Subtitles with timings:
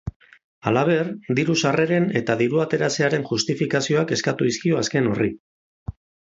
[0.69, 5.33] Halaber, diru-sarreren eta dirua ateratzearen justifikazioak eskatu dizkio azken horri.